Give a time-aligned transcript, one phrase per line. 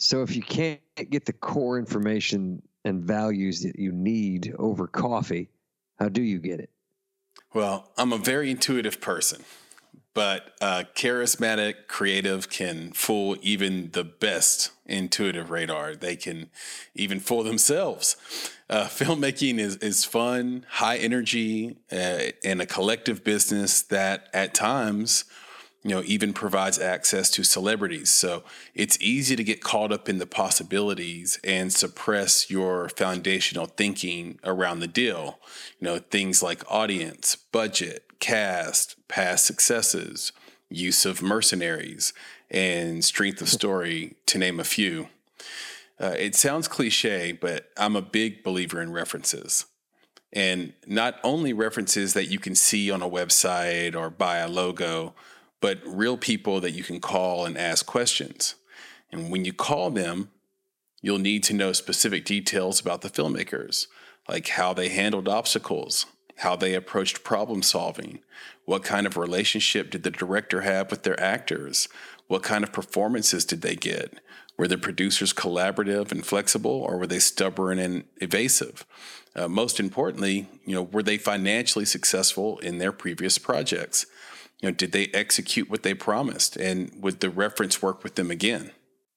[0.00, 5.50] So if you can't get the core information and values that you need over coffee,
[5.98, 6.70] how do you get it?
[7.52, 9.44] Well, I'm a very intuitive person,
[10.14, 15.94] but charismatic, creative can fool even the best intuitive radar.
[15.94, 16.48] They can
[16.94, 18.16] even fool themselves.
[18.70, 25.26] Uh, filmmaking is, is fun, high energy, uh, and a collective business that at times
[25.82, 28.10] you know, even provides access to celebrities.
[28.10, 28.42] So
[28.74, 34.80] it's easy to get caught up in the possibilities and suppress your foundational thinking around
[34.80, 35.38] the deal.
[35.78, 40.32] You know, things like audience, budget, cast, past successes,
[40.68, 42.12] use of mercenaries,
[42.50, 45.08] and strength of story, to name a few.
[45.98, 49.66] Uh, it sounds cliche, but I'm a big believer in references.
[50.32, 55.14] And not only references that you can see on a website or buy a logo,
[55.60, 58.54] but real people that you can call and ask questions.
[59.12, 60.30] And when you call them,
[61.02, 63.86] you'll need to know specific details about the filmmakers,
[64.28, 66.06] like how they handled obstacles,
[66.38, 68.20] how they approached problem solving,
[68.64, 71.88] what kind of relationship did the director have with their actors,
[72.28, 74.20] what kind of performances did they get,
[74.56, 78.84] were the producers collaborative and flexible, or were they stubborn and evasive?
[79.34, 84.06] Uh, most importantly, you know, were they financially successful in their previous projects?
[84.60, 86.56] You know, did they execute what they promised?
[86.56, 88.72] And would the reference work with them again?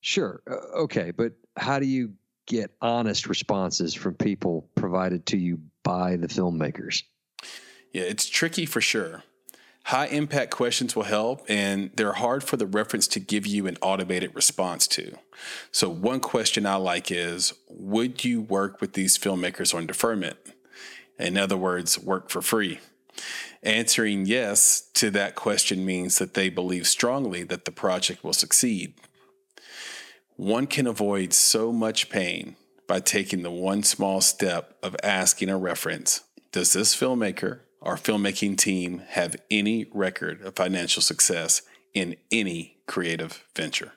[0.00, 0.40] Sure.
[0.50, 1.10] Uh, okay.
[1.10, 2.14] But how do you
[2.46, 7.02] get honest responses from people provided to you by the filmmakers?
[7.92, 9.24] Yeah, it's tricky for sure.
[9.84, 13.76] High impact questions will help, and they're hard for the reference to give you an
[13.80, 15.16] automated response to.
[15.70, 20.38] So, one question I like is Would you work with these filmmakers on deferment?
[21.20, 22.80] In other words, work for free.
[23.66, 28.94] Answering yes to that question means that they believe strongly that the project will succeed.
[30.36, 32.54] One can avoid so much pain
[32.86, 36.22] by taking the one small step of asking a reference
[36.52, 41.62] Does this filmmaker or filmmaking team have any record of financial success
[41.92, 43.94] in any creative venture?